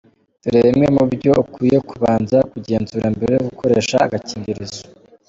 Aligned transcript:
Dore 0.41 0.59
bimwe 0.67 0.87
mu 0.95 1.03
byo 1.13 1.31
ukwiye 1.43 1.77
kubanza 1.89 2.37
kugenzura 2.51 3.05
mbere 3.15 3.31
yo 3.35 3.41
gukoresha 3.47 3.95
agakingirizo:. 4.05 4.81